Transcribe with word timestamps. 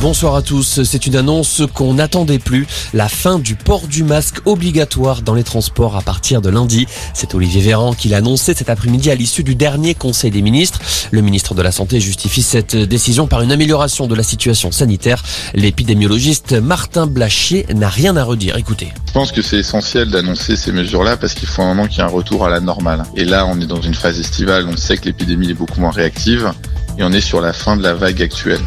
Bonsoir 0.00 0.36
à 0.36 0.42
tous. 0.42 0.84
C'est 0.84 1.06
une 1.06 1.16
annonce 1.16 1.62
qu'on 1.74 1.94
n'attendait 1.94 2.38
plus. 2.38 2.68
La 2.94 3.08
fin 3.08 3.40
du 3.40 3.56
port 3.56 3.88
du 3.88 4.04
masque 4.04 4.36
obligatoire 4.44 5.22
dans 5.22 5.34
les 5.34 5.42
transports 5.42 5.96
à 5.96 6.02
partir 6.02 6.40
de 6.40 6.48
lundi. 6.50 6.86
C'est 7.14 7.34
Olivier 7.34 7.60
Véran 7.60 7.94
qui 7.94 8.06
l'a 8.06 8.18
annoncé 8.18 8.54
cet 8.54 8.70
après-midi 8.70 9.10
à 9.10 9.16
l'issue 9.16 9.42
du 9.42 9.56
dernier 9.56 9.96
Conseil 9.96 10.30
des 10.30 10.40
ministres. 10.40 10.78
Le 11.10 11.20
ministre 11.20 11.52
de 11.54 11.62
la 11.62 11.72
Santé 11.72 11.98
justifie 11.98 12.42
cette 12.42 12.76
décision 12.76 13.26
par 13.26 13.42
une 13.42 13.50
amélioration 13.50 14.06
de 14.06 14.14
la 14.14 14.22
situation 14.22 14.70
sanitaire. 14.70 15.24
L'épidémiologiste 15.54 16.52
Martin 16.52 17.08
Blachier 17.08 17.66
n'a 17.74 17.88
rien 17.88 18.16
à 18.16 18.22
redire. 18.22 18.56
Écoutez. 18.56 18.92
Je 19.08 19.12
pense 19.12 19.32
que 19.32 19.42
c'est 19.42 19.58
essentiel 19.58 20.10
d'annoncer 20.10 20.54
ces 20.54 20.70
mesures-là 20.70 21.16
parce 21.16 21.34
qu'il 21.34 21.48
faut 21.48 21.62
un 21.62 21.74
moment 21.74 21.88
qu'il 21.88 21.98
y 21.98 22.00
ait 22.02 22.04
un 22.04 22.06
retour 22.06 22.46
à 22.46 22.48
la 22.48 22.60
normale. 22.60 23.02
Et 23.16 23.24
là, 23.24 23.46
on 23.46 23.60
est 23.60 23.66
dans 23.66 23.80
une 23.80 23.94
phase 23.94 24.20
estivale. 24.20 24.68
On 24.68 24.76
sait 24.76 24.96
que 24.96 25.06
l'épidémie 25.06 25.50
est 25.50 25.54
beaucoup 25.54 25.80
moins 25.80 25.90
réactive 25.90 26.52
et 26.98 27.02
on 27.02 27.10
est 27.10 27.20
sur 27.20 27.40
la 27.40 27.52
fin 27.52 27.76
de 27.76 27.82
la 27.82 27.94
vague 27.94 28.22
actuelle. 28.22 28.60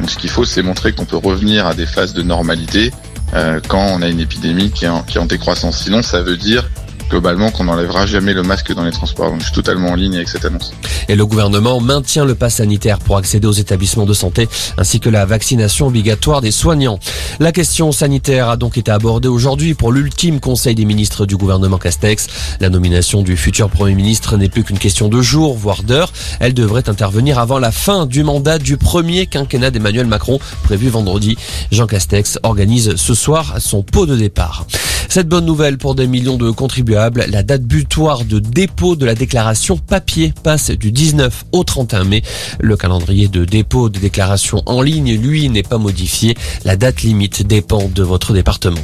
Donc 0.00 0.10
ce 0.10 0.18
qu'il 0.18 0.30
faut, 0.30 0.44
c'est 0.44 0.62
montrer 0.62 0.92
qu'on 0.92 1.04
peut 1.04 1.16
revenir 1.16 1.66
à 1.66 1.74
des 1.74 1.86
phases 1.86 2.12
de 2.14 2.22
normalité 2.22 2.92
euh, 3.34 3.60
quand 3.68 3.84
on 3.84 4.02
a 4.02 4.08
une 4.08 4.20
épidémie 4.20 4.70
qui 4.70 4.84
est, 4.84 4.88
en, 4.88 5.02
qui 5.02 5.18
est 5.18 5.20
en 5.20 5.26
décroissance. 5.26 5.78
Sinon, 5.78 6.02
ça 6.02 6.22
veut 6.22 6.36
dire 6.36 6.68
globalement 7.14 7.52
qu'on 7.52 7.62
n'enlèvera 7.62 8.06
jamais 8.06 8.34
le 8.34 8.42
masque 8.42 8.74
dans 8.74 8.82
les 8.82 8.90
transports. 8.90 9.32
Je 9.38 9.44
suis 9.44 9.52
totalement 9.52 9.90
en 9.90 9.94
ligne 9.94 10.16
avec 10.16 10.28
cette 10.28 10.44
annonce. 10.44 10.72
Et 11.06 11.14
le 11.14 11.24
gouvernement 11.24 11.80
maintient 11.80 12.24
le 12.24 12.34
pass 12.34 12.56
sanitaire 12.56 12.98
pour 12.98 13.16
accéder 13.16 13.46
aux 13.46 13.52
établissements 13.52 14.04
de 14.04 14.12
santé 14.12 14.48
ainsi 14.78 14.98
que 14.98 15.08
la 15.08 15.24
vaccination 15.24 15.86
obligatoire 15.86 16.40
des 16.40 16.50
soignants. 16.50 16.98
La 17.38 17.52
question 17.52 17.92
sanitaire 17.92 18.48
a 18.48 18.56
donc 18.56 18.78
été 18.78 18.90
abordée 18.90 19.28
aujourd'hui 19.28 19.74
pour 19.74 19.92
l'ultime 19.92 20.40
conseil 20.40 20.74
des 20.74 20.84
ministres 20.84 21.24
du 21.24 21.36
gouvernement 21.36 21.78
Castex. 21.78 22.26
La 22.58 22.68
nomination 22.68 23.22
du 23.22 23.36
futur 23.36 23.70
Premier 23.70 23.94
ministre 23.94 24.36
n'est 24.36 24.48
plus 24.48 24.64
qu'une 24.64 24.80
question 24.80 25.06
de 25.08 25.22
jours, 25.22 25.56
voire 25.56 25.84
d'heures. 25.84 26.12
Elle 26.40 26.52
devrait 26.52 26.88
intervenir 26.88 27.38
avant 27.38 27.60
la 27.60 27.70
fin 27.70 28.06
du 28.06 28.24
mandat 28.24 28.58
du 28.58 28.76
premier 28.76 29.28
quinquennat 29.28 29.70
d'Emmanuel 29.70 30.08
Macron 30.08 30.40
prévu 30.64 30.88
vendredi. 30.88 31.38
Jean 31.70 31.86
Castex 31.86 32.40
organise 32.42 32.96
ce 32.96 33.14
soir 33.14 33.54
son 33.60 33.84
pot 33.84 34.04
de 34.04 34.16
départ. 34.16 34.66
Cette 35.14 35.28
bonne 35.28 35.44
nouvelle 35.44 35.78
pour 35.78 35.94
des 35.94 36.08
millions 36.08 36.36
de 36.36 36.50
contribuables, 36.50 37.24
la 37.28 37.44
date 37.44 37.62
butoir 37.62 38.24
de 38.24 38.40
dépôt 38.40 38.96
de 38.96 39.06
la 39.06 39.14
déclaration 39.14 39.76
papier 39.76 40.34
passe 40.42 40.72
du 40.72 40.90
19 40.90 41.44
au 41.52 41.62
31 41.62 42.02
mai. 42.02 42.22
Le 42.58 42.76
calendrier 42.76 43.28
de 43.28 43.44
dépôt 43.44 43.88
de 43.88 44.00
déclaration 44.00 44.60
en 44.66 44.82
ligne, 44.82 45.16
lui, 45.16 45.48
n'est 45.50 45.62
pas 45.62 45.78
modifié. 45.78 46.34
La 46.64 46.74
date 46.74 47.02
limite 47.02 47.46
dépend 47.46 47.86
de 47.86 48.02
votre 48.02 48.32
département. 48.32 48.80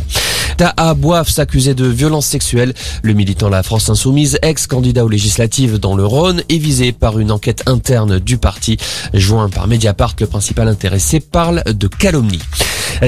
Taha 0.61 0.92
Boif 0.92 1.30
s'accusait 1.30 1.72
de 1.72 1.86
violence 1.86 2.27
sexuelle. 2.27 2.75
Le 3.03 3.14
militant 3.14 3.48
La 3.48 3.62
France 3.62 3.89
Insoumise, 3.89 4.39
ex-candidat 4.42 5.06
aux 5.06 5.08
législatives 5.08 5.78
dans 5.78 5.97
le 5.97 6.05
Rhône, 6.05 6.42
est 6.50 6.58
visé 6.58 6.92
par 6.92 7.19
une 7.19 7.33
enquête 7.33 7.62
interne 7.64 8.19
du 8.19 8.36
parti. 8.36 8.77
Joint 9.14 9.48
par 9.48 9.69
Mediapart, 9.69 10.16
le 10.20 10.27
principal 10.27 10.69
intéressé 10.69 11.19
parle 11.19 11.62
de 11.64 11.86
calomnie. 11.86 12.42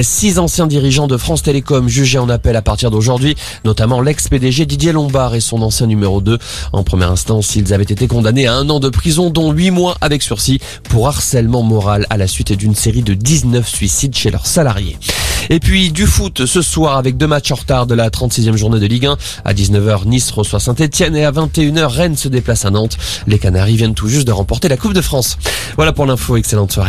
Six 0.01 0.39
anciens 0.39 0.65
dirigeants 0.65 1.05
de 1.05 1.15
France 1.15 1.43
Télécom 1.43 1.87
jugés 1.87 2.17
en 2.17 2.27
appel 2.27 2.55
à 2.55 2.63
partir 2.63 2.89
d'aujourd'hui, 2.89 3.35
notamment 3.65 4.01
l'ex-PDG 4.01 4.65
Didier 4.65 4.91
Lombard 4.91 5.35
et 5.35 5.39
son 5.39 5.61
ancien 5.61 5.85
numéro 5.85 6.21
2. 6.21 6.39
En 6.71 6.83
première 6.83 7.11
instance, 7.11 7.55
ils 7.55 7.71
avaient 7.71 7.83
été 7.83 8.07
condamnés 8.07 8.47
à 8.47 8.55
un 8.55 8.67
an 8.71 8.79
de 8.79 8.89
prison, 8.89 9.29
dont 9.29 9.51
huit 9.51 9.69
mois 9.69 9.95
avec 10.01 10.23
sursis, 10.23 10.59
pour 10.89 11.07
harcèlement 11.07 11.61
moral 11.61 12.07
à 12.09 12.17
la 12.17 12.25
suite 12.25 12.51
d'une 12.53 12.73
série 12.73 13.03
de 13.03 13.13
19 13.13 13.69
suicides 13.69 14.15
chez 14.15 14.31
leurs 14.31 14.47
salariés. 14.47 14.97
Et 15.49 15.59
puis 15.59 15.91
du 15.91 16.05
foot 16.05 16.45
ce 16.45 16.61
soir 16.61 16.97
avec 16.97 17.17
deux 17.17 17.27
matchs 17.27 17.51
en 17.51 17.55
retard 17.55 17.85
de 17.85 17.95
la 17.95 18.09
36e 18.09 18.55
journée 18.55 18.79
de 18.79 18.85
Ligue 18.85 19.05
1. 19.05 19.17
À 19.45 19.53
19h, 19.53 20.05
Nice 20.05 20.31
reçoit 20.31 20.59
Saint-Etienne 20.59 21.15
et 21.15 21.25
à 21.25 21.31
21h, 21.31 21.85
Rennes 21.87 22.17
se 22.17 22.27
déplace 22.27 22.65
à 22.65 22.69
Nantes. 22.69 22.97
Les 23.27 23.39
Canaries 23.39 23.77
viennent 23.77 23.93
tout 23.93 24.07
juste 24.07 24.27
de 24.27 24.31
remporter 24.31 24.67
la 24.67 24.77
Coupe 24.77 24.93
de 24.93 25.01
France. 25.01 25.37
Voilà 25.75 25.93
pour 25.93 26.05
l'info, 26.05 26.37
excellente 26.37 26.71
soirée. 26.71 26.81